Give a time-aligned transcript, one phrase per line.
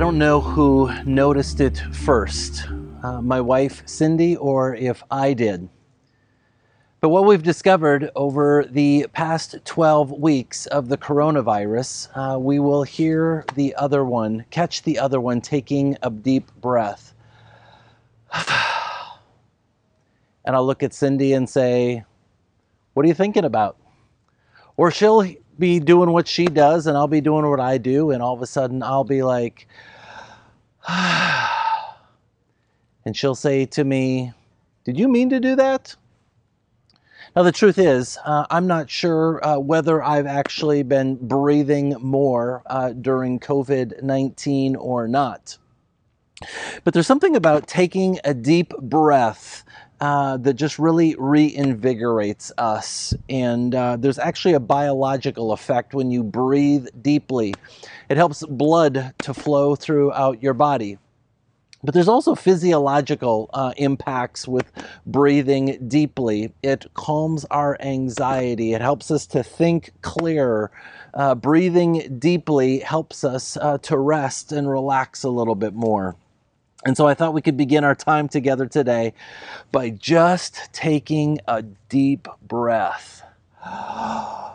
[0.00, 2.66] I don't know who noticed it first,
[3.02, 5.68] uh, my wife Cindy, or if I did.
[7.02, 12.82] But what we've discovered over the past 12 weeks of the coronavirus, uh, we will
[12.82, 17.12] hear the other one, catch the other one taking a deep breath.
[18.32, 18.46] and
[20.56, 22.04] I'll look at Cindy and say,
[22.94, 23.76] What are you thinking about?
[24.78, 28.22] Or she'll be doing what she does and I'll be doing what I do, and
[28.22, 29.68] all of a sudden I'll be like,
[30.88, 31.46] and
[33.16, 34.32] she'll say to me,
[34.84, 35.94] Did you mean to do that?
[37.36, 42.62] Now, the truth is, uh, I'm not sure uh, whether I've actually been breathing more
[42.66, 45.56] uh, during COVID 19 or not.
[46.82, 49.64] But there's something about taking a deep breath
[50.00, 53.14] uh, that just really reinvigorates us.
[53.28, 57.54] And uh, there's actually a biological effect when you breathe deeply.
[58.08, 60.98] It helps blood to flow throughout your body.
[61.82, 64.70] But there's also physiological uh, impacts with
[65.06, 66.52] breathing deeply.
[66.62, 70.70] It calms our anxiety, it helps us to think clearer.
[71.14, 76.16] Uh, breathing deeply helps us uh, to rest and relax a little bit more.
[76.84, 79.12] And so I thought we could begin our time together today
[79.70, 83.22] by just taking a deep breath.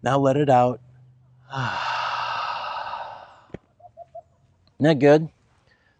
[0.00, 0.80] Now let it out.
[4.78, 5.28] Isn't that good?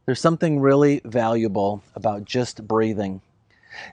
[0.07, 3.21] There's something really valuable about just breathing.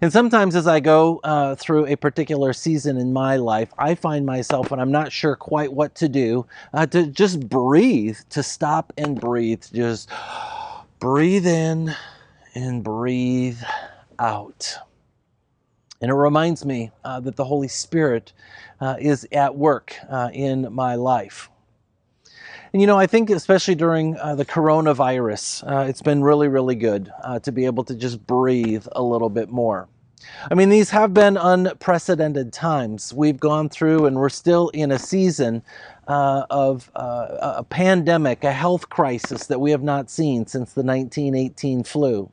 [0.02, 4.26] And sometimes, as I go uh, through a particular season in my life, I find
[4.26, 8.94] myself when I'm not sure quite what to do, uh, to just breathe, to stop
[8.98, 10.10] and breathe, just
[11.06, 11.96] breathe in
[12.56, 13.60] and breathe
[14.18, 14.76] out.
[16.02, 18.34] And it reminds me uh, that the Holy Spirit
[18.82, 21.52] uh, is at work uh, in my life.
[22.74, 26.74] And you know, I think especially during uh, the coronavirus, uh, it's been really, really
[26.74, 29.88] good uh, to be able to just breathe a little bit more.
[30.50, 33.14] I mean, these have been unprecedented times.
[33.14, 35.62] We've gone through, and we're still in a season
[36.08, 40.84] uh, of uh, a pandemic, a health crisis that we have not seen since the
[40.84, 42.30] 1918 flu.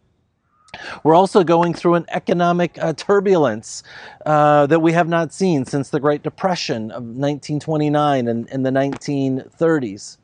[1.05, 3.83] We're also going through an economic uh, turbulence
[4.25, 8.71] uh, that we have not seen since the Great Depression of 1929 and, and the
[8.71, 10.17] 1930s.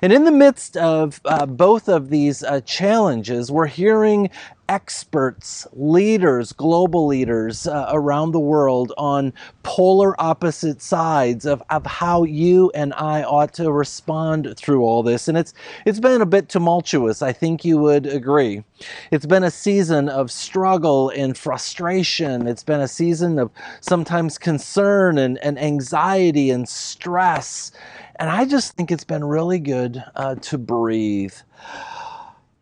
[0.00, 4.30] And in the midst of uh, both of these uh, challenges, we're hearing
[4.68, 9.32] experts, leaders, global leaders uh, around the world on
[9.62, 15.28] polar opposite sides of, of how you and I ought to respond through all this.
[15.28, 15.54] And it's
[15.84, 18.64] it's been a bit tumultuous, I think you would agree.
[19.10, 22.46] It's been a season of struggle and frustration.
[22.46, 27.72] It's been a season of sometimes concern and, and anxiety and stress.
[28.16, 31.34] And I just think it's been really good uh, to breathe.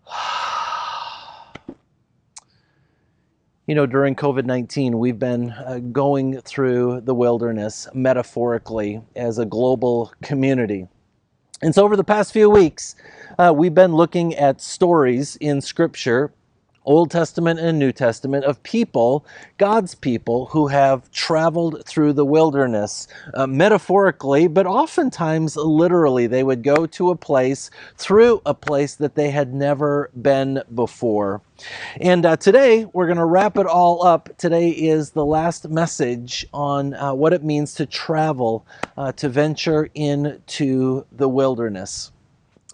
[3.72, 9.47] You know, during COVID 19, we've been uh, going through the wilderness metaphorically as a
[9.47, 10.88] global community.
[11.62, 12.97] And so, over the past few weeks,
[13.38, 16.34] uh, we've been looking at stories in Scripture
[16.84, 19.25] Old Testament and New Testament of people,
[19.59, 26.26] God's people, who have traveled through the wilderness, uh, metaphorically, but oftentimes literally.
[26.26, 31.41] They would go to a place, through a place that they had never been before.
[32.00, 34.37] And uh, today, we're going to wrap it all up.
[34.37, 38.66] Today is the last message on uh, what it means to travel,
[38.97, 42.10] uh, to venture into the wilderness.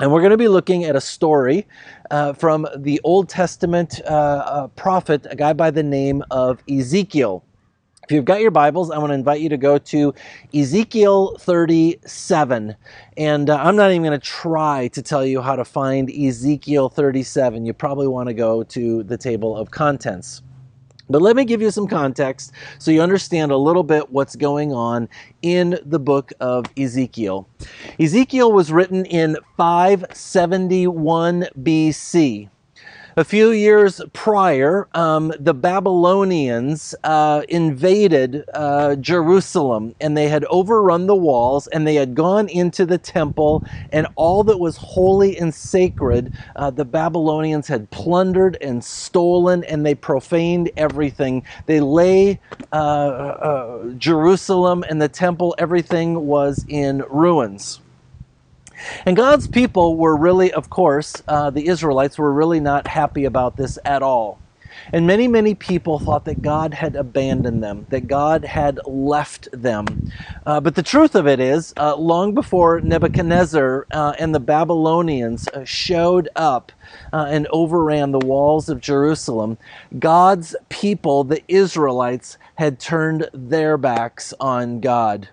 [0.00, 1.66] And we're going to be looking at a story
[2.10, 7.44] uh, from the Old Testament uh, uh, prophet, a guy by the name of Ezekiel.
[8.04, 10.14] If you've got your Bibles, I want to invite you to go to
[10.54, 12.74] Ezekiel 37.
[13.18, 16.88] And uh, I'm not even going to try to tell you how to find Ezekiel
[16.88, 17.66] 37.
[17.66, 20.42] You probably want to go to the table of contents.
[21.10, 24.72] But let me give you some context so you understand a little bit what's going
[24.72, 25.08] on
[25.42, 27.48] in the book of Ezekiel.
[27.98, 32.50] Ezekiel was written in 571 BC.
[33.18, 41.08] A few years prior, um, the Babylonians uh, invaded uh, Jerusalem and they had overrun
[41.08, 45.52] the walls and they had gone into the temple and all that was holy and
[45.52, 51.42] sacred, uh, the Babylonians had plundered and stolen and they profaned everything.
[51.66, 52.38] They lay
[52.72, 57.80] uh, uh, Jerusalem and the temple, everything was in ruins.
[59.06, 63.56] And God's people were really, of course, uh, the Israelites were really not happy about
[63.56, 64.38] this at all.
[64.92, 70.02] And many, many people thought that God had abandoned them, that God had left them.
[70.46, 75.48] Uh, but the truth of it is, uh, long before Nebuchadnezzar uh, and the Babylonians
[75.48, 76.72] uh, showed up
[77.12, 79.58] uh, and overran the walls of Jerusalem,
[79.98, 85.28] God's people, the Israelites, had turned their backs on God.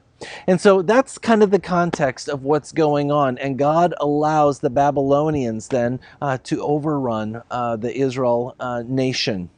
[0.47, 3.37] And so that's kind of the context of what's going on.
[3.37, 9.49] And God allows the Babylonians then uh, to overrun uh, the Israel uh, nation.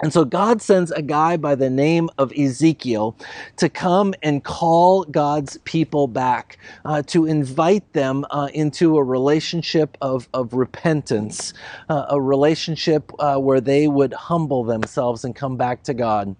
[0.00, 3.16] And so God sends a guy by the name of Ezekiel
[3.56, 9.98] to come and call God's people back, uh, to invite them uh, into a relationship
[10.00, 11.52] of, of repentance,
[11.88, 16.36] uh, a relationship uh, where they would humble themselves and come back to God.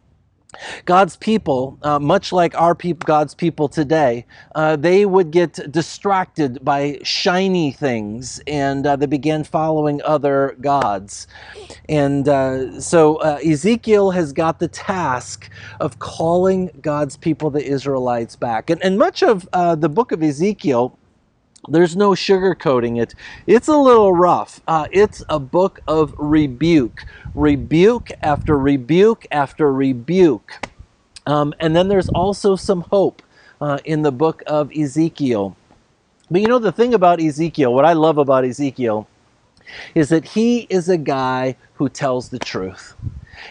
[0.87, 4.25] God's people, uh, much like our people, God's people today,
[4.55, 11.27] uh, they would get distracted by shiny things and uh, they began following other gods.
[11.89, 15.50] And uh, so uh, Ezekiel has got the task
[15.81, 18.71] of calling God's people, the Israelites, back.
[18.71, 20.99] And, and much of uh, the book of Ezekiel
[21.67, 23.15] there's no sugarcoating it.
[23.47, 24.61] It's a little rough.
[24.69, 30.69] Uh, it's a book of rebuke, rebuke after rebuke after rebuke.
[31.27, 33.23] Um, and then there's also some hope
[33.61, 35.57] uh, in the book of Ezekiel.
[36.31, 39.09] But you know, the thing about Ezekiel, what I love about Ezekiel,
[39.95, 42.95] is that he is a guy who tells the truth.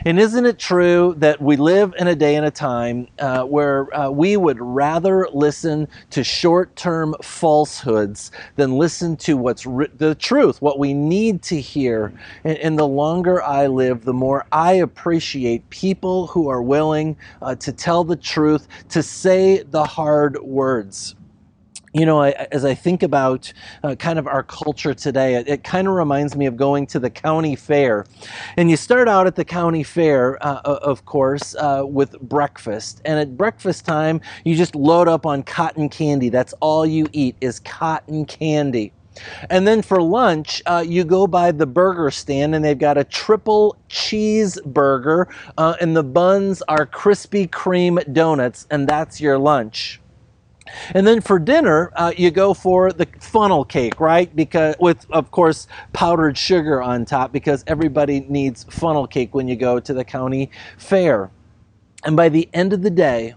[0.06, 3.94] And isn't it true that we live in a day and a time uh, where
[3.96, 10.16] uh, we would rather listen to short term falsehoods than listen to what's ri- the
[10.16, 12.14] truth, what we need to hear?
[12.44, 17.56] And, and, the longer I live, the more I appreciate people who are willing uh,
[17.56, 21.17] to tell the truth, to say the hard words
[21.98, 23.52] you know, I, as I think about
[23.84, 27.00] uh, kind of our culture today, it, it kind of reminds me of going to
[27.00, 28.06] the county fair.
[28.58, 33.02] And you start out at the county fair, uh, of course, uh, with breakfast.
[33.06, 36.30] And at breakfast time, you just load up on cotton candy.
[36.30, 38.92] That's all you eat is cotton candy.
[39.50, 43.04] And then for lunch, uh, you go by the burger stand and they've got a
[43.04, 45.26] triple cheeseburger,
[45.58, 50.00] uh, and the buns are Krispy Kreme donuts, and that's your lunch.
[50.94, 54.34] And then for dinner, uh, you go for the funnel cake, right?
[54.36, 59.56] Because with, of course, powdered sugar on top, because everybody needs funnel cake when you
[59.56, 61.30] go to the county fair.
[62.04, 63.36] And by the end of the day,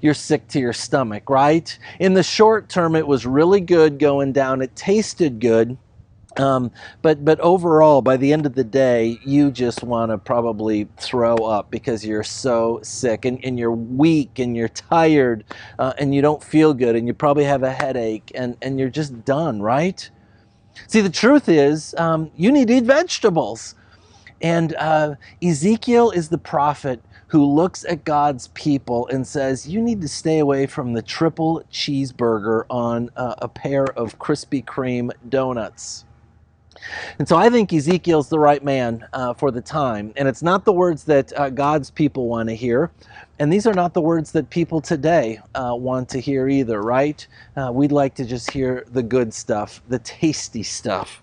[0.00, 1.78] you're sick to your stomach, right?
[1.98, 4.62] In the short term, it was really good going down.
[4.62, 5.76] It tasted good.
[6.38, 6.70] Um,
[7.02, 11.36] but but overall, by the end of the day, you just want to probably throw
[11.36, 15.44] up because you're so sick and, and you're weak and you're tired
[15.78, 18.90] uh, and you don't feel good and you probably have a headache and, and you're
[18.90, 20.10] just done, right?
[20.88, 23.74] See, the truth is, um, you need to eat vegetables.
[24.42, 30.00] And uh, Ezekiel is the prophet who looks at God's people and says, You need
[30.00, 36.05] to stay away from the triple cheeseburger on uh, a pair of Krispy Kreme donuts.
[37.18, 40.12] And so I think Ezekiel's the right man uh, for the time.
[40.16, 42.90] And it's not the words that uh, God's people want to hear.
[43.38, 47.26] And these are not the words that people today uh, want to hear either, right?
[47.56, 51.22] Uh, we'd like to just hear the good stuff, the tasty stuff.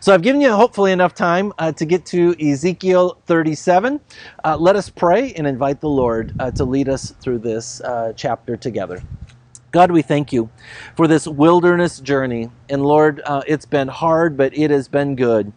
[0.00, 4.00] So I've given you hopefully enough time uh, to get to Ezekiel 37.
[4.44, 7.80] Uh, let us pray and invite the Lord to lead us through this
[8.16, 9.02] chapter together.
[9.70, 10.48] God, we thank you
[10.96, 12.50] for this wilderness journey.
[12.68, 15.52] And Lord, uh, it's been hard, but it has been good.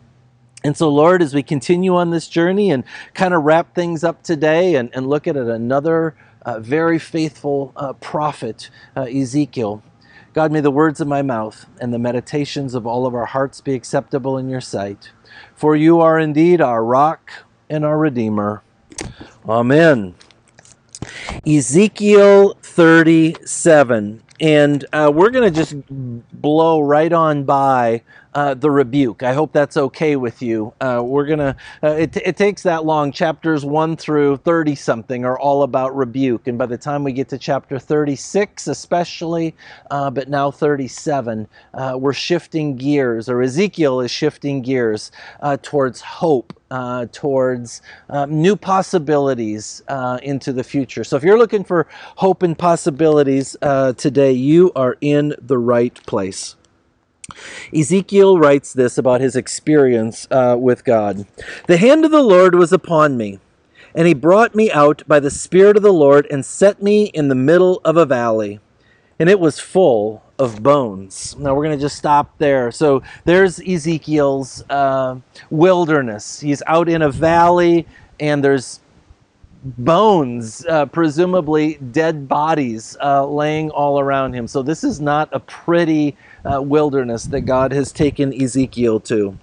[0.64, 4.22] And so, Lord, as we continue on this journey and kind of wrap things up
[4.22, 9.82] today and, and look at it, another uh, very faithful uh, prophet, uh, Ezekiel,
[10.34, 13.60] God, may the words of my mouth and the meditations of all of our hearts
[13.60, 15.12] be acceptable in your sight.
[15.56, 17.32] For you are indeed our rock
[17.70, 18.64] and our Redeemer.
[19.48, 20.16] Amen.
[21.46, 24.24] Ezekiel 37.
[24.40, 25.76] And uh, we're going to just
[26.32, 28.02] blow right on by
[28.34, 29.24] uh, the rebuke.
[29.24, 30.74] I hope that's okay with you.
[30.82, 33.12] Uh, we're to, uh, it, it takes that long.
[33.12, 36.48] Chapters 1 through 30 something are all about rebuke.
[36.48, 39.56] And by the time we get to chapter 36, especially,
[39.90, 45.12] uh, but now 37, uh, we're shifting gears, or Ezekiel is shifting gears
[45.62, 51.04] towards hope uh, towards um, new possibilities uh, into the future.
[51.04, 51.86] So, if you're looking for
[52.16, 56.56] hope and possibilities uh, today, you are in the right place.
[57.76, 61.26] Ezekiel writes this about his experience uh, with God
[61.68, 63.40] The hand of the Lord was upon me,
[63.96, 67.28] and he brought me out by the Spirit of the Lord and set me in
[67.30, 68.60] the middle of a valley.
[69.20, 71.36] and it was full of bones.
[71.38, 72.72] Now we're going to just stop there.
[72.72, 75.18] So there's Ezekiel's uh,
[75.52, 76.40] wilderness.
[76.40, 77.86] He's out in a valley,
[78.20, 78.80] and there's
[79.64, 84.48] bones, uh, presumably dead bodies, uh, laying all around him.
[84.48, 89.38] So this is not a pretty uh, wilderness that God has taken Ezekiel to.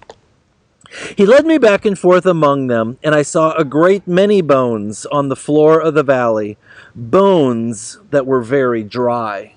[1.15, 5.05] He led me back and forth among them, and I saw a great many bones
[5.07, 6.57] on the floor of the valley,
[6.95, 9.53] bones that were very dry.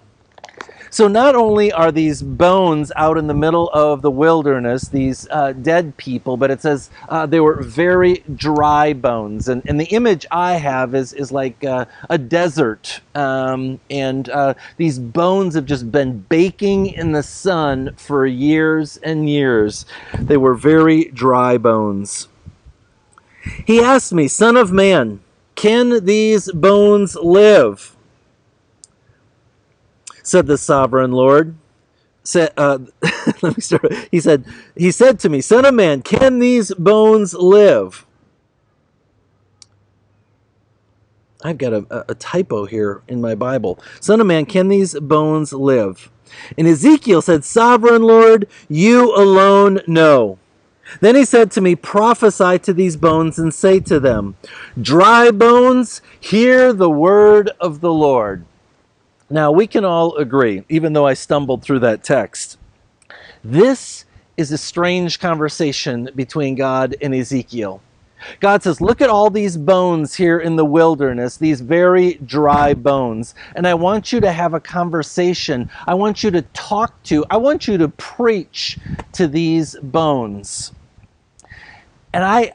[0.93, 5.53] So not only are these bones out in the middle of the wilderness, these uh,
[5.55, 9.49] dead people, but it says uh, they were very dry bones.
[9.49, 13.01] And, and the image I have is, is like uh, a desert.
[13.15, 19.31] Um, and uh, these bones have just been baking in the sun for years and
[19.31, 19.87] years.
[20.19, 22.29] They were very dry bones.
[23.65, 25.21] He asked me, Son of man,
[25.55, 27.97] can these bones live?
[30.23, 31.57] Said the sovereign Lord.
[32.25, 32.79] Said, uh,
[33.43, 33.93] let me start.
[34.11, 34.45] He said,
[34.77, 38.07] He said to me, Son of man, can these bones live?
[41.45, 43.79] I've got a, a typo here in my Bible.
[44.01, 46.11] Son of man, can these bones live?
[46.57, 50.39] And Ezekiel said, Sovereign Lord, you alone know.
[51.01, 54.37] Then he said to me, Prophesy to these bones and say to them,
[54.81, 58.45] Dry bones, hear the word of the Lord.
[59.33, 62.59] Now, we can all agree, even though I stumbled through that text,
[63.43, 64.05] this
[64.37, 67.81] is a strange conversation between God and Ezekiel.
[68.41, 73.35] God says, Look at all these bones here in the wilderness, these very dry bones.
[73.57, 75.71] And I want you to have a conversation.
[75.87, 78.79] I want you to talk to, I want you to preach
[79.13, 80.73] to these bones.
[82.13, 82.53] And I,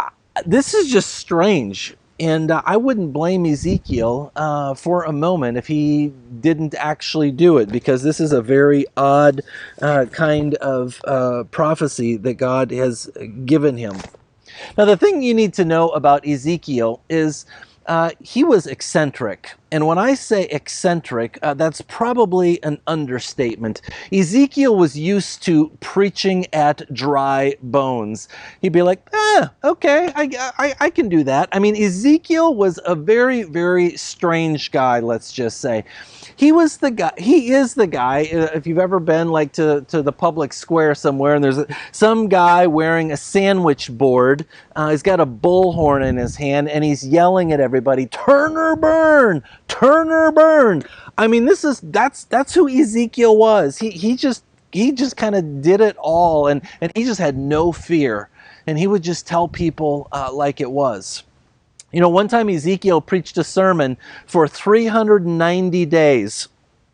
[0.00, 0.10] I
[0.46, 5.66] this is just strange and uh, I wouldn't blame Ezekiel uh, for a moment if
[5.66, 9.40] he didn't actually do it, because this is a very odd
[9.82, 13.10] uh, kind of uh, prophecy that God has
[13.44, 13.96] given him.
[14.78, 17.46] Now, the thing you need to know about Ezekiel is
[17.86, 19.54] uh, he was eccentric.
[19.74, 23.82] And when I say eccentric, uh, that's probably an understatement.
[24.12, 28.28] Ezekiel was used to preaching at dry bones.
[28.62, 31.48] He'd be like, ah, okay, I, I, I can do that.
[31.50, 35.84] I mean, Ezekiel was a very, very strange guy, let's just say
[36.36, 39.82] he was the guy he is the guy uh, if you've ever been like to,
[39.88, 41.58] to the public square somewhere and there's
[41.92, 46.84] some guy wearing a sandwich board uh, he's got a bullhorn in his hand and
[46.84, 50.82] he's yelling at everybody turn or burn turn or burn
[51.18, 53.78] i mean this is that's that's who ezekiel was.
[53.78, 57.36] He he just he just kind of did it all and and he just had
[57.36, 58.28] no fear.
[58.66, 61.22] And he would just tell people uh, like it was.
[61.92, 66.48] You know, one time Ezekiel preached a sermon for 390 days.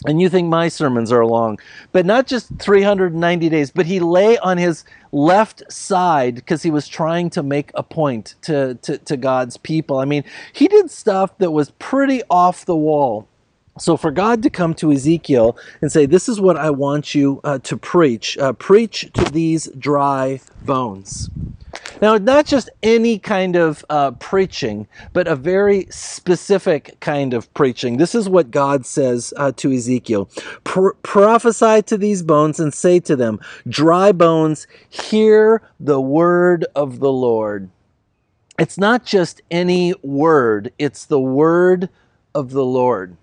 [0.07, 1.59] And you think my sermons are long,
[1.93, 6.89] but not just 390 days, but he lay on his left side because he was
[6.89, 9.99] trying to make a point to, to, to God's people.
[9.99, 13.29] I mean, he did stuff that was pretty off the wall.
[13.81, 17.41] So, for God to come to Ezekiel and say, This is what I want you
[17.45, 21.31] uh, to preach, uh, preach to these dry bones.
[22.03, 27.97] Now, not just any kind of uh, preaching, but a very specific kind of preaching.
[27.97, 30.29] This is what God says uh, to Ezekiel
[30.65, 37.01] Pro- Prophesy to these bones and say to them, Dry bones, hear the word of
[37.01, 37.71] the Lord.
[38.59, 41.89] It's not just any word, it's the word
[42.35, 43.17] of the Lord.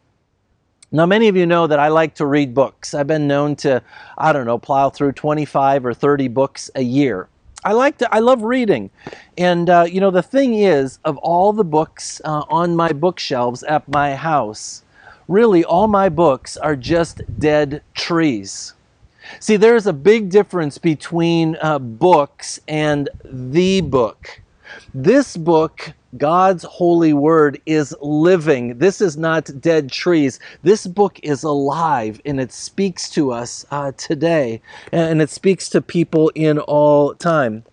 [0.91, 2.93] Now, many of you know that I like to read books.
[2.93, 3.81] I've been known to,
[4.17, 7.27] I don't know, plow through 25 or 30 books a year.
[7.65, 8.15] I like to.
[8.15, 8.89] I love reading,
[9.37, 13.63] and uh, you know the thing is, of all the books uh, on my bookshelves
[13.63, 14.83] at my house,
[15.27, 18.73] really all my books are just dead trees.
[19.39, 24.41] See, there's a big difference between uh, books and the book.
[24.93, 28.77] This book God's holy word is living.
[28.77, 30.39] This is not dead trees.
[30.63, 34.61] This book is alive and it speaks to us uh, today
[34.91, 37.63] and it speaks to people in all time.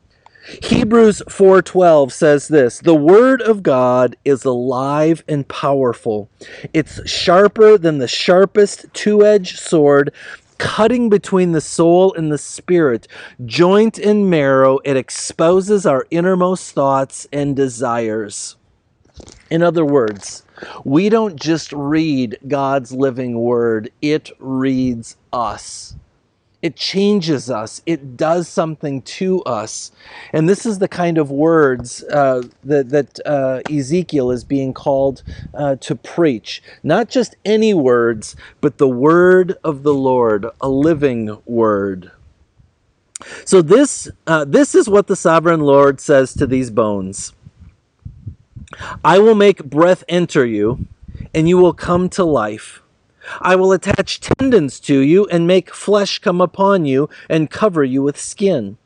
[0.62, 6.28] Hebrews 4:12 says this, "The word of God is alive and powerful.
[6.74, 10.12] It's sharper than the sharpest two-edged sword,
[10.58, 13.08] cutting between the soul and the spirit,
[13.44, 14.78] joint and marrow.
[14.84, 18.56] It exposes our innermost thoughts and desires.
[19.50, 20.44] In other words,
[20.84, 25.94] we don't just read God's living word, it reads us.
[26.64, 27.82] It changes us.
[27.84, 29.92] It does something to us.
[30.32, 35.22] And this is the kind of words uh, that, that uh, Ezekiel is being called
[35.52, 36.62] uh, to preach.
[36.82, 42.10] Not just any words, but the word of the Lord, a living word.
[43.44, 47.34] So this uh, this is what the sovereign Lord says to these bones.
[49.04, 50.86] I will make breath enter you,
[51.34, 52.82] and you will come to life.
[53.40, 58.02] I will attach tendons to you and make flesh come upon you and cover you
[58.02, 58.76] with skin.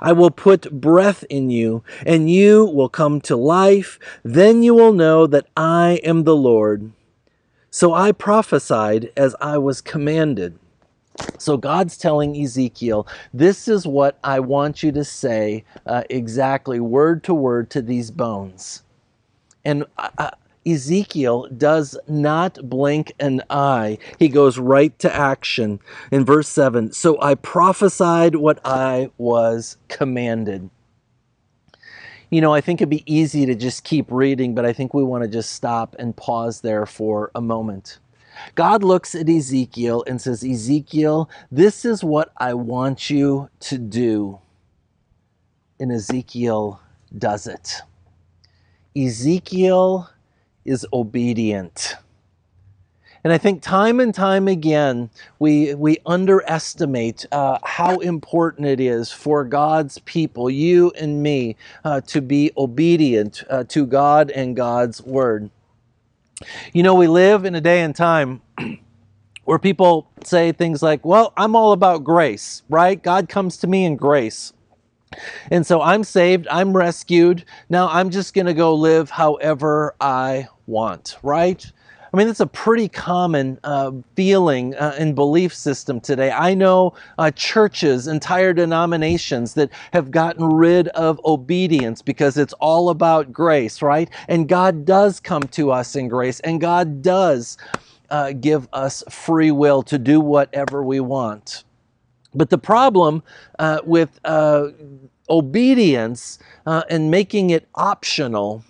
[0.00, 3.98] I will put breath in you, and you will come to life.
[4.22, 6.92] Then you will know that I am the Lord.
[7.70, 10.58] So I prophesied as I was commanded.
[11.38, 17.22] So God's telling Ezekiel, this is what I want you to say uh, exactly, word
[17.24, 18.82] to word, to these bones.
[19.64, 20.30] And uh,
[20.66, 23.98] Ezekiel does not blink an eye.
[24.18, 25.78] He goes right to action.
[26.10, 30.68] In verse 7 So I prophesied what I was commanded.
[32.30, 35.04] You know, I think it'd be easy to just keep reading, but I think we
[35.04, 38.00] want to just stop and pause there for a moment.
[38.54, 44.40] God looks at Ezekiel and says, Ezekiel, this is what I want you to do.
[45.78, 46.80] And Ezekiel
[47.16, 47.76] does it.
[48.96, 50.08] Ezekiel
[50.66, 51.96] is obedient.
[53.26, 59.10] And I think time and time again, we, we underestimate uh, how important it is
[59.10, 65.02] for God's people, you and me, uh, to be obedient uh, to God and God's
[65.02, 65.50] word.
[66.72, 68.42] You know, we live in a day and time
[69.44, 73.02] where people say things like, well, I'm all about grace, right?
[73.02, 74.52] God comes to me in grace.
[75.50, 77.44] And so I'm saved, I'm rescued.
[77.68, 81.64] Now I'm just going to go live however I want, right?
[82.12, 86.30] I mean, that's a pretty common uh, feeling uh, and belief system today.
[86.30, 92.88] I know uh, churches, entire denominations that have gotten rid of obedience because it's all
[92.88, 94.08] about grace, right?
[94.28, 97.58] And God does come to us in grace, and God does
[98.08, 101.64] uh, give us free will to do whatever we want.
[102.34, 103.22] But the problem
[103.58, 104.68] uh, with uh,
[105.28, 108.64] obedience and making it optional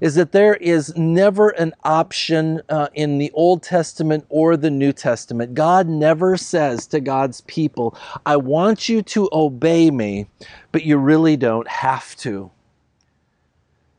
[0.00, 4.92] is that there is never an option uh, in the Old Testament or the New
[4.92, 5.54] Testament.
[5.54, 10.26] God never says to God's people, I want you to obey me,
[10.72, 12.50] but you really don't have to.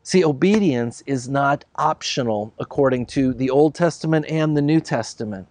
[0.04, 5.48] See, obedience is not optional according to the Old Testament and the New Testament.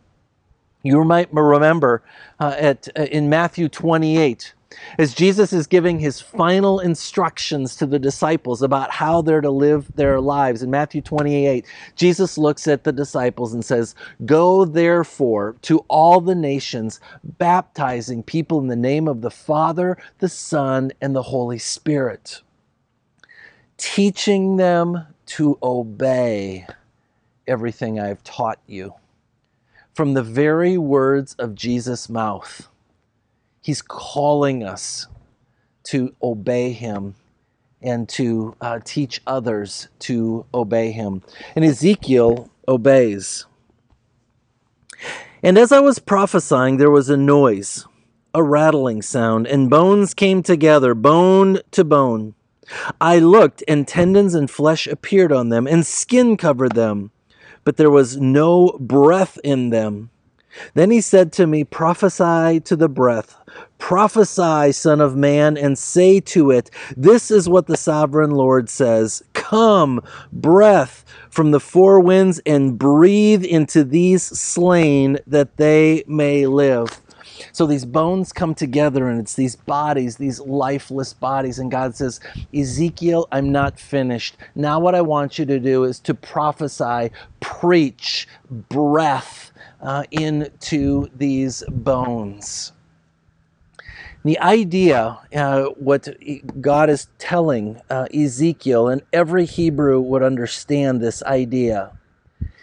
[0.83, 2.03] You might remember
[2.41, 4.55] uh, at, uh, in Matthew 28,
[4.99, 9.95] as Jesus is giving his final instructions to the disciples about how they're to live
[9.95, 10.63] their lives.
[10.63, 16.35] In Matthew 28, Jesus looks at the disciples and says, Go therefore to all the
[16.35, 22.43] nations, baptizing people in the name of the Father, the Son, and the Holy Spirit,
[23.77, 26.67] teaching them to obey
[27.47, 28.95] everything I've taught you
[29.95, 32.69] from the very words of Jesus' mouth.
[33.67, 35.09] He's calling us
[35.87, 37.17] to obey him
[37.83, 41.23] and to uh, teach others to obey him.
[41.57, 43.45] And Ezekiel obeys.
[45.43, 47.85] And as I was prophesying, there was a noise,
[48.33, 52.37] a rattling sound, and bones came together, bone to bone.
[53.01, 57.11] I looked, and tendons and flesh appeared on them, and skin covered them
[57.67, 60.09] but there was no breath in them.
[60.75, 63.37] Then he said to me, Prophesy to the breath,
[63.79, 69.23] prophesy, Son of Man, and say to it, This is what the sovereign Lord says
[69.35, 77.01] Come, breath from the four winds, and breathe into these slain that they may live.
[77.53, 81.59] So these bones come together and it's these bodies, these lifeless bodies.
[81.59, 82.21] And God says,
[82.55, 84.37] Ezekiel, I'm not finished.
[84.55, 91.63] Now, what I want you to do is to prophesy, preach breath uh, into these
[91.69, 92.73] bones.
[94.25, 96.09] The idea, uh, what
[96.61, 101.93] God is telling uh, Ezekiel, and every Hebrew would understand this idea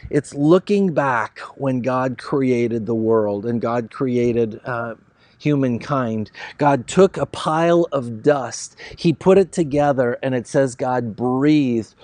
[0.10, 4.96] it's looking back when God created the world and God created uh,
[5.40, 6.30] humankind.
[6.58, 11.96] God took a pile of dust, He put it together, and it says God breathed.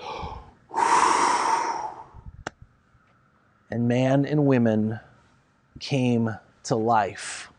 [3.70, 5.00] And man and women
[5.78, 7.50] came to life.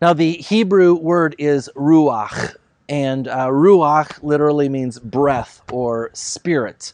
[0.00, 2.54] Now, the Hebrew word is ruach,
[2.88, 6.92] and uh, ruach literally means breath or spirit.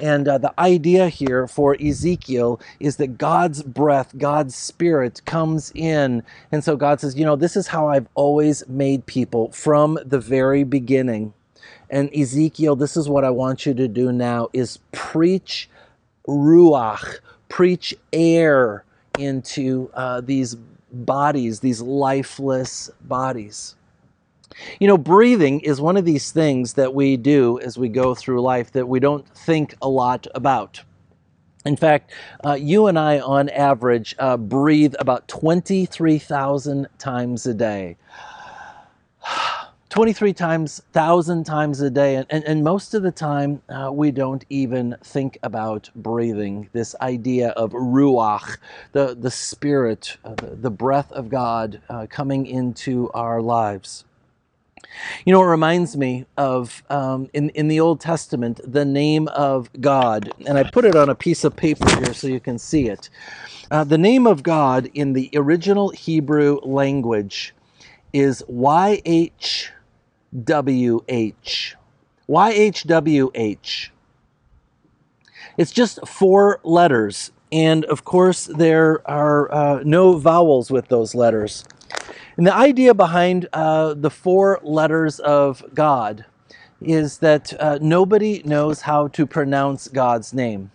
[0.00, 6.22] And uh, the idea here for Ezekiel is that God's breath, God's spirit comes in.
[6.52, 10.20] And so God says, You know, this is how I've always made people from the
[10.20, 11.32] very beginning.
[11.88, 15.70] And Ezekiel, this is what I want you to do now is preach
[16.28, 17.18] ruach,
[17.56, 18.84] preach air
[19.18, 20.56] into uh, these
[20.92, 23.76] bodies, these lifeless bodies.
[24.78, 28.42] You know, breathing is one of these things that we do as we go through
[28.42, 30.82] life that we don't think a lot about.
[31.64, 32.12] In fact,
[32.44, 37.96] uh, you and I, on average, uh, breathe about 23,000 times a day.
[39.88, 42.16] 23 times, 1,000 times a day.
[42.16, 46.68] And, and, and, most of the time, uh, we don't even think about breathing.
[46.72, 48.58] This idea of ruach,
[48.92, 54.04] the, the spirit, uh, the, the, breath of God uh, coming into our lives.
[55.24, 59.70] You know, it reminds me of um, in, in the Old Testament, the name of
[59.80, 60.32] God.
[60.46, 63.08] And I put it on a piece of paper here so you can see it.
[63.70, 67.54] Uh, the name of God in the original Hebrew language
[68.12, 68.42] is
[70.36, 71.74] YHWH.
[72.28, 73.88] YHWH.
[75.56, 77.32] It's just four letters.
[77.52, 81.64] And of course, there are uh, no vowels with those letters.
[82.36, 86.26] And the idea behind uh, the four letters of God
[86.82, 90.70] is that uh, nobody knows how to pronounce God's name.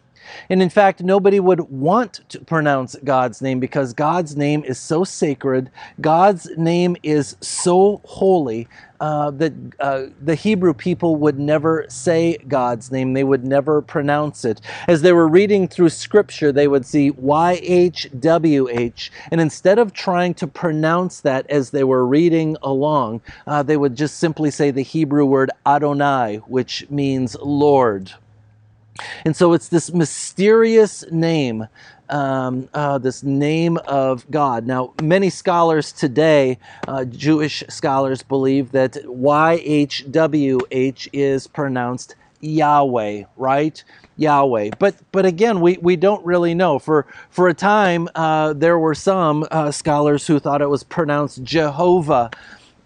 [0.49, 5.03] And in fact, nobody would want to pronounce God's name because God's name is so
[5.03, 5.69] sacred,
[5.99, 8.67] God's name is so holy
[9.01, 13.13] uh, that uh, the Hebrew people would never say God's name.
[13.13, 14.61] They would never pronounce it.
[14.87, 20.45] As they were reading through scripture, they would see YHWH, and instead of trying to
[20.45, 25.25] pronounce that as they were reading along, uh, they would just simply say the Hebrew
[25.25, 28.13] word Adonai, which means Lord.
[29.25, 31.67] And so it's this mysterious name,
[32.09, 34.65] um, uh, this name of God.
[34.65, 39.99] Now, many scholars today, uh, Jewish scholars, believe that YHWH
[41.13, 43.83] is pronounced Yahweh, right?
[44.17, 44.71] Yahweh.
[44.79, 46.79] But but again, we, we don't really know.
[46.79, 51.43] For for a time, uh, there were some uh, scholars who thought it was pronounced
[51.43, 52.31] Jehovah.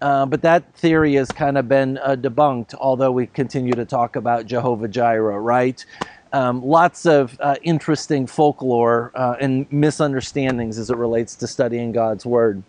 [0.00, 4.16] Uh, but that theory has kind of been uh, debunked, although we continue to talk
[4.16, 5.84] about Jehovah Jireh, right?
[6.32, 12.26] Um, lots of uh, interesting folklore uh, and misunderstandings as it relates to studying God's
[12.26, 12.62] Word.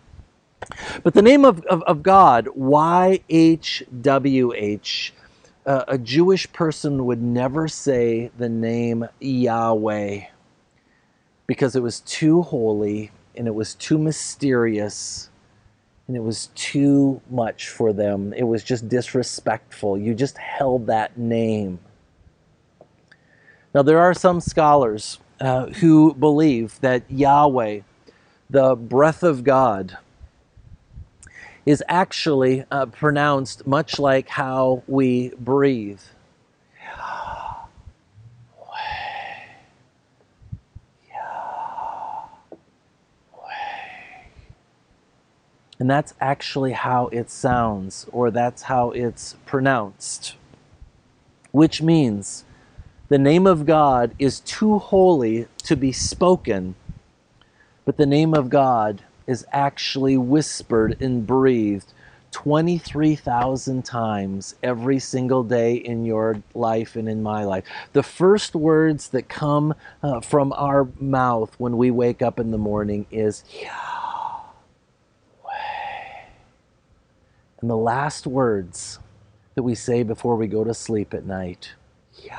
[1.02, 3.90] But the name of, of, of God, YHWH,
[5.66, 10.22] uh, a Jewish person would never say the name Yahweh
[11.46, 15.28] because it was too holy and it was too mysterious
[16.08, 18.32] and it was too much for them.
[18.32, 19.98] It was just disrespectful.
[19.98, 21.78] You just held that name.
[23.74, 27.80] Now, there are some scholars uh, who believe that Yahweh,
[28.48, 29.98] the breath of God,
[31.66, 36.00] is actually uh, pronounced much like how we breathe.
[45.78, 50.34] And that's actually how it sounds, or that's how it's pronounced.
[51.52, 52.44] Which means
[53.08, 56.74] the name of God is too holy to be spoken,
[57.84, 61.92] but the name of God is actually whispered and breathed
[62.32, 67.64] 23,000 times every single day in your life and in my life.
[67.92, 72.58] The first words that come uh, from our mouth when we wake up in the
[72.58, 73.44] morning is.
[77.60, 78.98] And the last words
[79.54, 81.72] that we say before we go to sleep at night
[82.22, 82.38] Yahweh.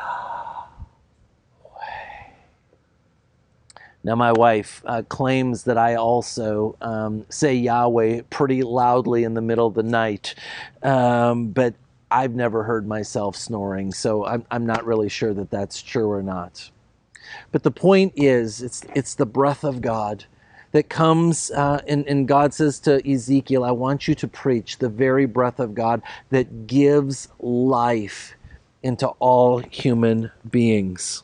[4.03, 9.41] Now, my wife uh, claims that I also um, say Yahweh pretty loudly in the
[9.41, 10.35] middle of the night,
[10.83, 11.73] um, but
[12.09, 16.23] I've never heard myself snoring, so I'm, I'm not really sure that that's true or
[16.23, 16.71] not.
[17.51, 20.25] But the point is, it's, it's the breath of God
[20.71, 24.89] that comes, uh, and, and God says to Ezekiel, I want you to preach the
[24.89, 28.33] very breath of God that gives life
[28.83, 31.23] into all human beings.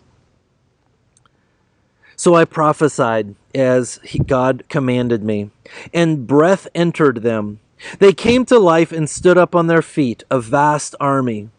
[2.15, 5.51] So I prophesied as God commanded me,
[5.93, 7.59] and breath entered them.
[7.99, 11.49] They came to life and stood up on their feet, a vast army.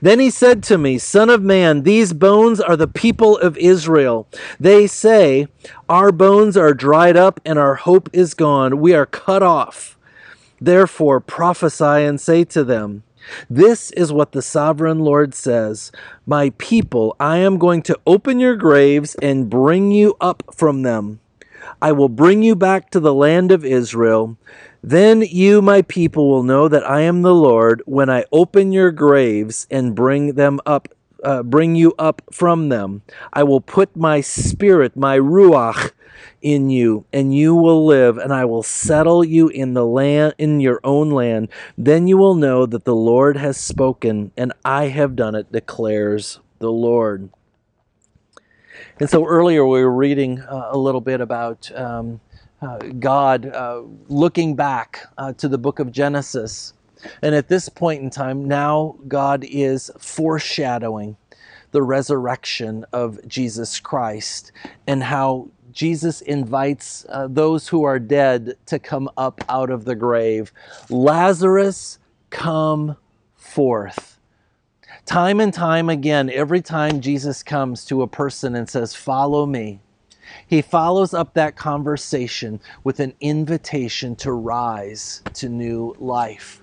[0.00, 4.28] Then he said to me, Son of man, these bones are the people of Israel.
[4.58, 5.48] They say,
[5.88, 8.80] Our bones are dried up and our hope is gone.
[8.80, 9.98] We are cut off.
[10.60, 13.02] Therefore prophesy and say to them,
[13.50, 15.92] This is what the sovereign Lord says
[16.26, 21.20] My people, I am going to open your graves and bring you up from them.
[21.80, 24.36] I will bring you back to the land of Israel.
[24.86, 28.90] Then you, my people, will know that I am the Lord when I open your
[28.92, 30.88] graves and bring them up
[31.24, 33.00] uh, bring you up from them.
[33.32, 35.92] I will put my spirit, my ruach,
[36.42, 40.60] in you, and you will live, and I will settle you in the land, in
[40.60, 41.48] your own land.
[41.78, 46.40] Then you will know that the Lord has spoken, and I have done it, declares
[46.58, 47.30] the Lord.
[49.00, 52.20] And so earlier we were reading uh, a little bit about um,
[52.64, 56.72] uh, God uh, looking back uh, to the book of Genesis
[57.22, 61.16] and at this point in time, now God is foreshadowing
[61.70, 64.52] the resurrection of Jesus Christ
[64.86, 69.96] and how Jesus invites uh, those who are dead to come up out of the
[69.96, 70.52] grave.
[70.88, 71.98] Lazarus,
[72.30, 72.96] come
[73.34, 74.20] forth.
[75.04, 79.80] Time and time again, every time Jesus comes to a person and says, Follow me,
[80.46, 86.62] he follows up that conversation with an invitation to rise to new life.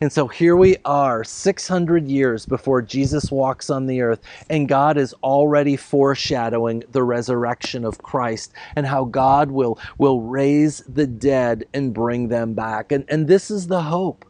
[0.00, 4.96] And so here we are, 600 years before Jesus walks on the earth, and God
[4.96, 11.64] is already foreshadowing the resurrection of Christ and how God will, will raise the dead
[11.74, 12.92] and bring them back.
[12.92, 14.24] And, and this is the hope.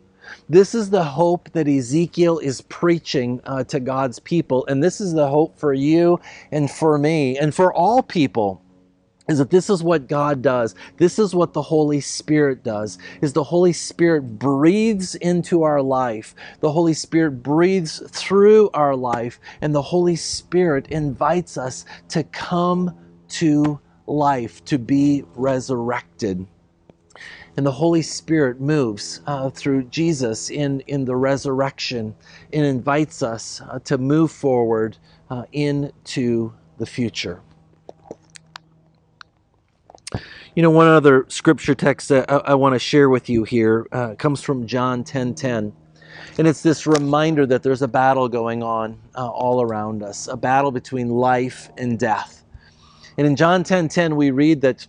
[0.48, 4.66] This is the hope that Ezekiel is preaching uh, to God's people.
[4.66, 6.20] And this is the hope for you
[6.50, 8.62] and for me and for all people
[9.28, 10.74] is that this is what God does.
[10.96, 12.98] This is what the Holy Spirit does.
[13.20, 16.34] Is the Holy Spirit breathes into our life.
[16.60, 22.96] The Holy Spirit breathes through our life and the Holy Spirit invites us to come
[23.28, 26.46] to life, to be resurrected.
[27.56, 32.14] And the Holy Spirit moves uh, through Jesus in, in the resurrection
[32.52, 34.96] and invites us uh, to move forward
[35.28, 37.40] uh, into the future.
[40.54, 43.86] You know, one other scripture text that I, I want to share with you here
[43.92, 45.72] uh, comes from John 10 10.
[46.38, 50.36] And it's this reminder that there's a battle going on uh, all around us, a
[50.36, 52.44] battle between life and death.
[53.18, 54.86] And in John 10 10, we read that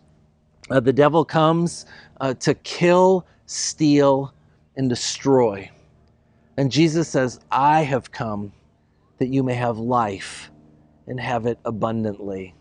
[0.69, 1.85] uh, the devil comes
[2.21, 4.33] uh, to kill, steal,
[4.75, 5.69] and destroy.
[6.57, 8.51] And Jesus says, I have come
[9.17, 10.49] that you may have life
[11.07, 12.55] and have it abundantly.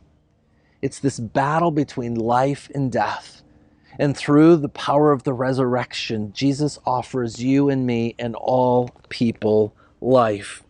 [0.80, 3.42] It's this battle between life and death.
[3.98, 9.74] And through the power of the resurrection, Jesus offers you and me and all people
[10.00, 10.62] life.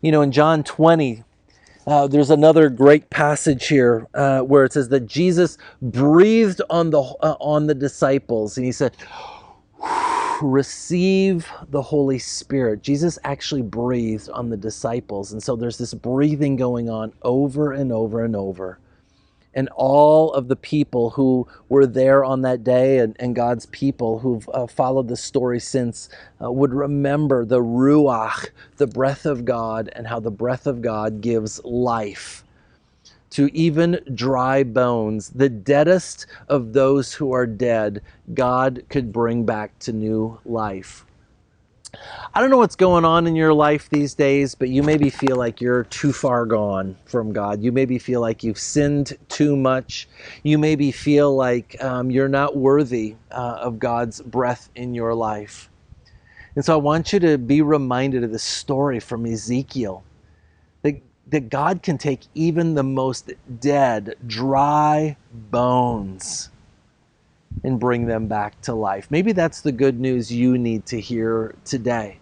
[0.00, 1.24] You know, in John 20,
[1.86, 7.00] uh, there's another great passage here uh, where it says that Jesus breathed on the
[7.02, 8.96] uh, on the disciples, and he said,
[10.40, 16.56] "Receive the Holy Spirit." Jesus actually breathed on the disciples, and so there's this breathing
[16.56, 18.78] going on over and over and over
[19.54, 24.18] and all of the people who were there on that day and, and God's people
[24.18, 26.08] who've uh, followed the story since
[26.42, 31.20] uh, would remember the Ruach, the breath of God, and how the breath of God
[31.20, 32.44] gives life
[33.32, 38.02] to even dry bones, the deadest of those who are dead,
[38.34, 41.06] God could bring back to new life.
[42.34, 45.36] I don't know what's going on in your life these days, but you maybe feel
[45.36, 47.62] like you're too far gone from God.
[47.62, 50.08] You maybe feel like you've sinned too much.
[50.42, 55.68] You maybe feel like um, you're not worthy uh, of God's breath in your life.
[56.56, 60.02] And so I want you to be reminded of the story from Ezekiel
[60.82, 66.48] that, that God can take even the most dead, dry bones
[67.64, 69.06] and bring them back to life.
[69.10, 72.18] Maybe that's the good news you need to hear today.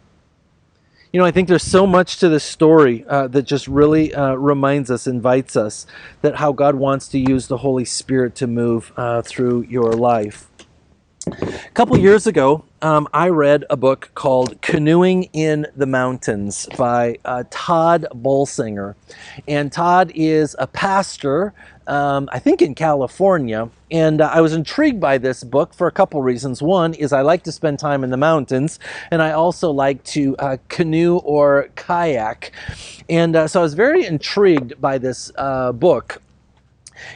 [1.12, 4.34] You know, I think there's so much to this story uh, that just really uh,
[4.34, 5.84] reminds us, invites us,
[6.22, 10.49] that how God wants to use the Holy Spirit to move uh, through your life.
[11.26, 17.18] A couple years ago, um, I read a book called Canoeing in the Mountains by
[17.26, 18.94] uh, Tod Bolsinger.
[19.46, 21.52] And Tod is a pastor,
[21.87, 23.68] um, I think in California.
[23.90, 26.62] And uh, I was intrigued by this book for a couple reasons.
[26.62, 28.78] One is I like to spend time in the mountains,
[29.11, 32.52] and I also like to uh, canoe or kayak.
[33.11, 36.22] And uh, so I was very intrigued by this uh, book.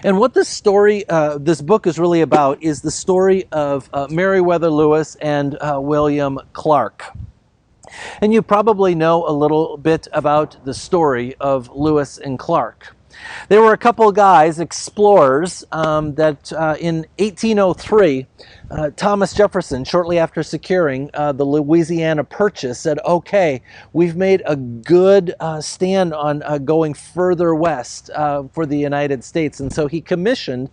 [0.03, 4.07] And what this story, uh, this book is really about, is the story of uh,
[4.11, 7.05] Meriwether Lewis and uh, William Clark.
[8.21, 12.97] And you probably know a little bit about the story of Lewis and Clark.
[13.49, 18.27] There were a couple guys, explorers, um, that uh, in 1803,
[18.71, 24.57] uh, Thomas Jefferson, shortly after securing uh, the Louisiana Purchase, said, Okay, we've made a
[24.57, 29.61] good uh, stand on uh, going further west uh, for the United States.
[29.61, 30.71] And so he commissioned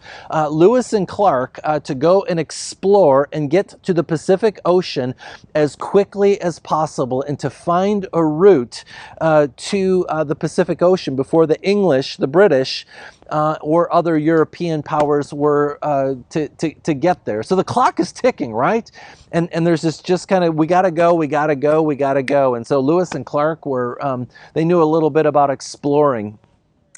[0.49, 5.13] Lewis and Clark to go and explore and get to the Pacific Ocean
[5.53, 8.83] as quickly as possible and to find a route
[9.19, 12.85] to the Pacific Ocean before the English, the British,
[13.31, 17.41] uh, or other European powers were uh, to, to, to get there.
[17.43, 18.89] So the clock is ticking, right?
[19.31, 21.81] And, and there's this just kind of, we got to go, we got to go,
[21.81, 22.55] we got to go.
[22.55, 26.37] And so Lewis and Clark were, um, they knew a little bit about exploring.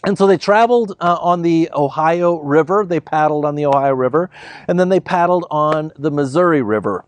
[0.06, 4.30] And so they traveled uh, on the Ohio River, they paddled on the Ohio River,
[4.68, 7.06] and then they paddled on the Missouri River.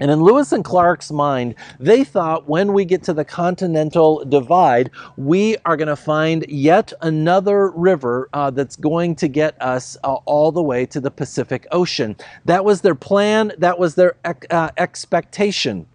[0.00, 4.90] And in Lewis and Clark's mind, they thought when we get to the Continental Divide,
[5.16, 10.14] we are going to find yet another river uh, that's going to get us uh,
[10.24, 12.16] all the way to the Pacific Ocean.
[12.44, 15.86] That was their plan, that was their uh, expectation.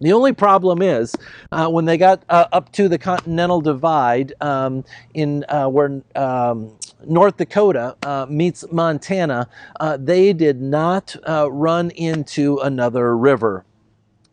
[0.00, 1.14] The only problem is
[1.50, 4.84] uh, when they got uh, up to the Continental Divide um,
[5.14, 9.48] in uh, where um, North Dakota uh, meets Montana,
[9.80, 13.64] uh, they did not uh, run into another river.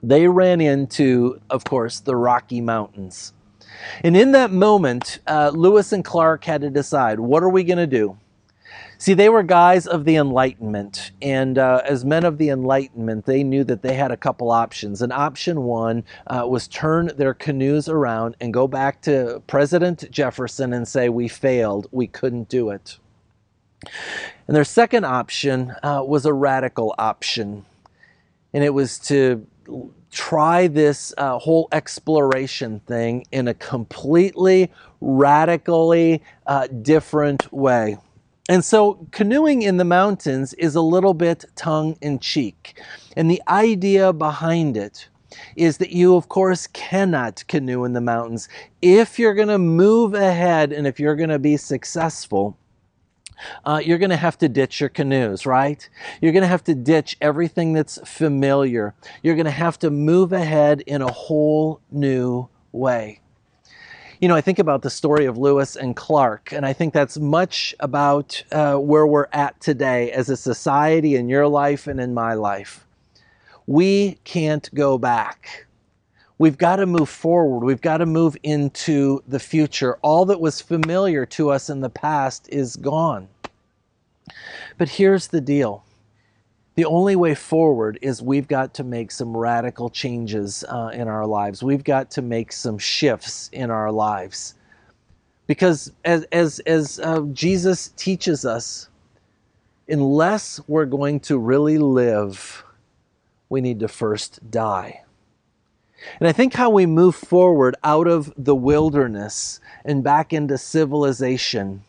[0.04, 3.34] They ran into, of course, the Rocky Mountains.
[4.04, 7.88] And in that moment, Lewis and Clark had to decide what are we going to
[7.88, 8.18] do?
[8.98, 13.44] See, they were guys of the Enlightenment, and uh, as men of the Enlightenment, they
[13.44, 15.02] knew that they had a couple options.
[15.02, 20.72] And option one uh, was turn their canoes around and go back to President Jefferson
[20.74, 22.98] and say, We failed, we couldn't do it.
[24.48, 27.66] And their second option uh, was a radical option,
[28.54, 29.46] and it was to
[30.12, 37.98] try this uh, whole exploration thing in a completely, radically uh, different way.
[38.48, 42.80] And so, canoeing in the mountains is a little bit tongue in cheek.
[43.18, 45.08] And the idea behind it
[45.56, 48.48] is that you, of course, cannot canoe in the mountains.
[48.84, 52.56] If you're going to move ahead and if you're going to be successful,
[53.66, 55.90] uh, you're going to have to ditch your canoes, right?
[56.22, 58.94] You're going to have to ditch everything that's familiar.
[59.24, 63.22] You're going to have to move ahead in a whole new way
[64.20, 67.18] you know, I think about the story of Lewis and Clark, and I think that's
[67.18, 72.14] much about uh, where we're at today as a society in your life and in
[72.14, 72.86] my life.
[73.68, 75.66] We can't go back.
[76.38, 77.66] We've got to move forward.
[77.66, 79.98] We've got to move into the future.
[80.02, 83.30] All that was familiar to us in the past is gone.
[84.78, 85.84] But here's the deal
[86.76, 91.26] the only way forward is we've got to make some radical changes uh, in our
[91.26, 91.64] lives.
[91.64, 94.56] We've got to make some shifts in our lives.
[95.48, 98.90] Because as, as, as uh, Jesus teaches us,
[99.88, 102.64] unless we're going to really live,
[103.48, 105.02] we need to first die.
[106.20, 111.84] And I think how we move forward out of the wilderness and back into civilization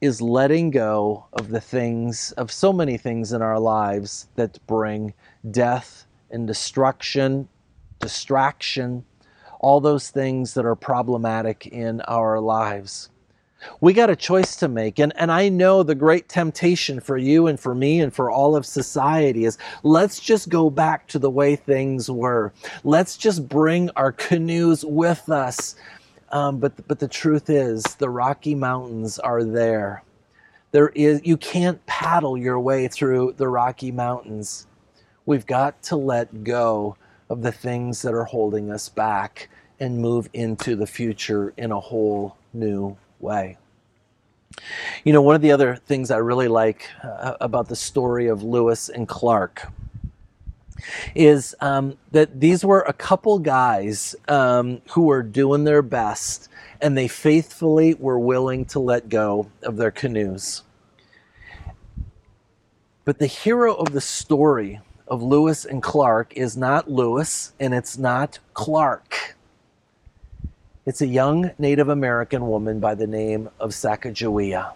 [0.00, 5.12] is letting go of the things, of so many things in our lives that bring
[5.50, 7.48] death and destruction,
[7.98, 9.04] distraction,
[9.60, 13.10] all those things that are problematic in our lives.
[13.80, 15.00] We got a choice to make.
[15.00, 18.54] And, and I know the great temptation for you and for me and for all
[18.54, 22.52] of society is let's just go back to the way things were.
[22.84, 25.74] Let's just bring our canoes with us
[26.32, 30.02] um, but but the truth is, the Rocky Mountains are there.
[30.70, 34.66] There is you can't paddle your way through the Rocky Mountains.
[35.26, 36.96] We've got to let go
[37.30, 39.48] of the things that are holding us back
[39.80, 43.56] and move into the future in a whole new way.
[45.04, 48.42] You know, one of the other things I really like uh, about the story of
[48.42, 49.68] Lewis and Clark
[51.14, 56.48] is um, that these were a couple guys um, who were doing their best
[56.80, 60.62] and they faithfully were willing to let go of their canoes.
[63.04, 67.96] But the hero of the story of Lewis and Clark is not Lewis and it's
[67.96, 69.36] not Clark.
[70.84, 74.72] It's a young Native American woman by the name of Sacagawea.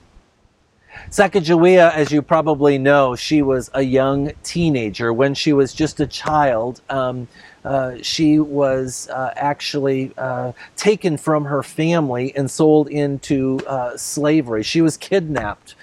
[1.10, 5.12] Sacagawea, as you probably know, she was a young teenager.
[5.12, 7.28] When she was just a child, um,
[7.64, 14.62] uh, she was uh, actually uh, taken from her family and sold into uh, slavery.
[14.62, 15.74] She was kidnapped.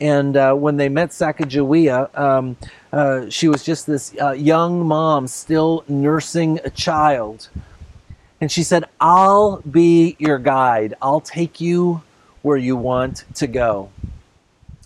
[0.00, 2.56] And uh, when they met Sacagawea, um,
[2.92, 7.48] uh, she was just this young mom still nursing a child.
[8.40, 10.94] And she said, I'll be your guide.
[11.02, 12.02] I'll take you
[12.42, 13.90] where you want to go.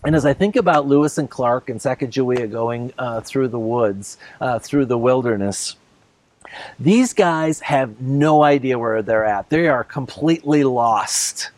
[0.05, 4.19] And as I think about Lewis and Clark and Sacagawea going uh, through the woods,
[4.39, 5.77] uh, through the wilderness,
[6.79, 9.49] these guys have no idea where they're at.
[9.49, 11.51] They are completely lost.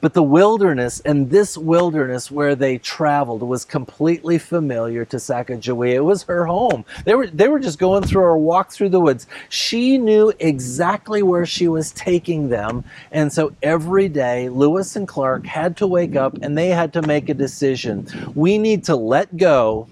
[0.00, 5.94] But the wilderness and this wilderness where they traveled was completely familiar to Sacagawea.
[5.94, 6.84] It was her home.
[7.04, 9.26] They were they were just going through her walk through the woods.
[9.48, 15.46] She knew exactly where she was taking them, and so every day Lewis and Clark
[15.46, 18.06] had to wake up and they had to make a decision.
[18.34, 19.88] We need to let go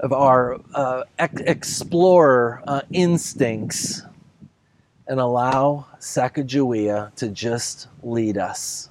[0.00, 4.02] of our uh, ex- explorer uh, instincts
[5.06, 8.90] and allow Sacagawea to just lead us.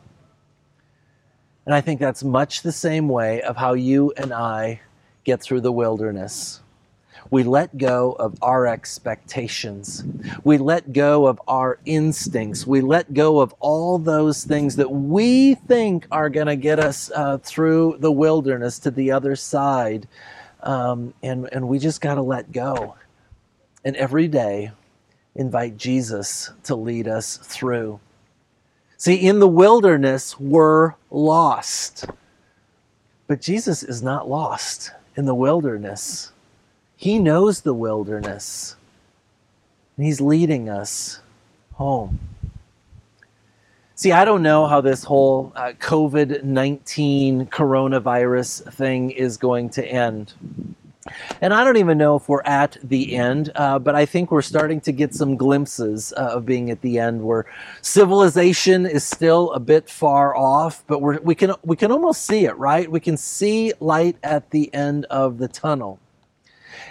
[1.66, 4.82] And I think that's much the same way of how you and I
[5.24, 6.62] get through the wilderness.
[7.32, 10.04] We let go of our expectations.
[10.44, 12.68] We let go of our instincts.
[12.68, 17.10] We let go of all those things that we think are going to get us
[17.16, 20.08] uh, through the wilderness to the other side.
[20.62, 22.96] Um, and, and we just got to let go.
[23.84, 24.72] And every day,
[25.36, 28.00] invite Jesus to lead us through.
[28.98, 32.06] See, in the wilderness, we're lost.
[33.28, 36.32] But Jesus is not lost in the wilderness.
[36.96, 38.76] He knows the wilderness.
[39.98, 41.20] And He's leading us
[41.74, 42.20] home.
[43.96, 49.86] See, I don't know how this whole uh, COVID 19 coronavirus thing is going to
[49.86, 50.34] end.
[51.40, 54.42] And I don't even know if we're at the end, uh, but I think we're
[54.42, 57.46] starting to get some glimpses uh, of being at the end where
[57.82, 62.58] civilization is still a bit far off, but we, can, we can almost see it,
[62.58, 62.90] right?
[62.90, 66.00] We can see light at the end of the tunnel.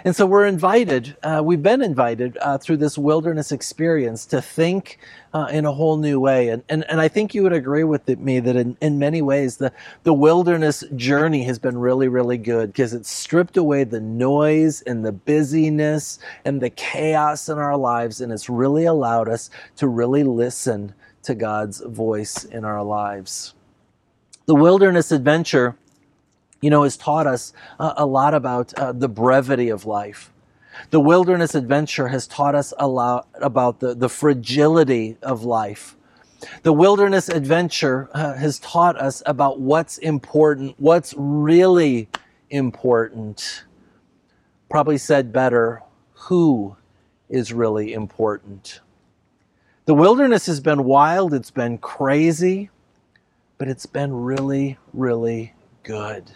[0.05, 4.99] And so we're invited, uh, we've been invited uh, through this wilderness experience to think
[5.33, 6.49] uh, in a whole new way.
[6.49, 9.57] And, and, and I think you would agree with me that in, in many ways,
[9.57, 14.83] the, the wilderness journey has been really, really good because it's stripped away the noise
[14.83, 18.21] and the busyness and the chaos in our lives.
[18.21, 20.93] And it's really allowed us to really listen
[21.23, 23.55] to God's voice in our lives.
[24.45, 25.75] The wilderness adventure
[26.61, 30.31] you know, has taught us uh, a lot about uh, the brevity of life.
[30.89, 35.95] The wilderness adventure has taught us a lot about the, the fragility of life.
[36.63, 42.09] The wilderness adventure uh, has taught us about what's important, what's really
[42.49, 43.63] important.
[44.69, 45.81] Probably said better,
[46.13, 46.75] who
[47.29, 48.81] is really important.
[49.85, 52.69] The wilderness has been wild, it's been crazy,
[53.57, 55.53] but it's been really, really
[55.83, 56.31] good.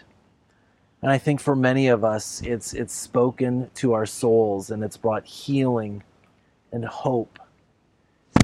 [1.02, 4.98] And I think for many of us, it's, it's spoken to our souls and it's
[4.98, 6.02] brought healing
[6.72, 7.38] and hope,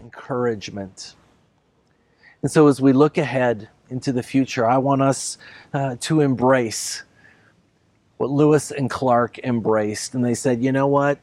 [0.01, 1.15] encouragement.
[2.41, 5.37] And so as we look ahead into the future, I want us
[5.75, 7.03] uh, to embrace
[8.17, 10.15] what Lewis and Clark embraced.
[10.15, 11.19] And they said, you know what?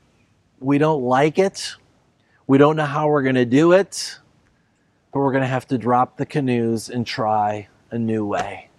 [0.60, 1.76] We don't like it.
[2.46, 4.20] We don't know how we're going to do it,
[5.12, 8.70] but we're going to have to drop the canoes and try a new way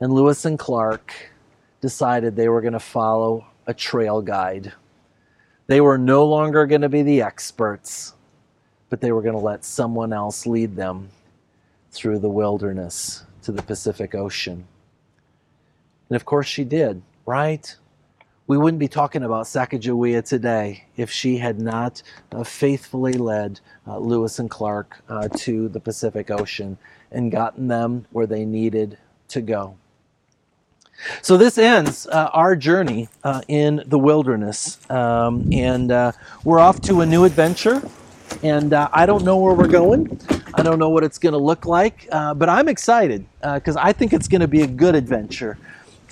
[0.00, 1.12] and Lewis and Clark
[1.80, 4.72] decided they were going to follow a trail guide.
[5.66, 8.14] They were no longer going to be the experts,
[8.88, 11.10] but they were going to let someone else lead them
[11.90, 14.66] through the wilderness to the Pacific Ocean.
[16.08, 17.76] And of course, she did, right?
[18.46, 23.98] We wouldn't be talking about Sacagawea today if she had not uh, faithfully led uh,
[23.98, 26.78] Lewis and Clark uh, to the Pacific Ocean
[27.10, 28.96] and gotten them where they needed
[29.28, 29.76] to go.
[31.22, 36.12] So this ends uh, our journey uh, in the wilderness, um, and uh,
[36.44, 37.82] we're off to a new adventure.
[38.42, 40.20] And uh, I don't know where we're going.
[40.54, 43.82] I don't know what it's going to look like, uh, but I'm excited because uh,
[43.82, 45.56] I think it's going to be a good adventure.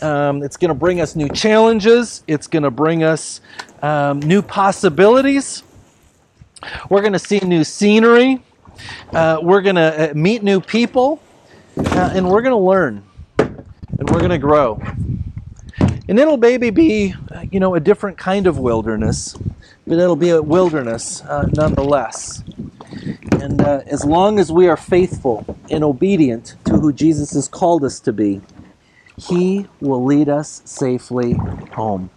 [0.00, 2.22] Um, it's going to bring us new challenges.
[2.26, 3.40] It's going to bring us
[3.82, 5.62] um, new possibilities.
[6.88, 8.42] We're going to see new scenery.
[9.12, 11.20] we're going to meet new people,
[11.76, 13.02] and we're going to learn
[14.16, 14.80] we're going to grow.
[16.08, 17.14] And it'll maybe be,
[17.52, 19.36] you know, a different kind of wilderness,
[19.86, 22.42] but it'll be a wilderness uh, nonetheless.
[23.32, 27.84] And uh, as long as we are faithful and obedient to who Jesus has called
[27.84, 28.40] us to be,
[29.18, 31.34] He will lead us safely
[31.72, 32.08] home.